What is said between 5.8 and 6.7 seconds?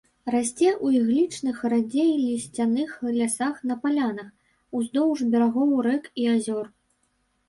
рэк і азёр.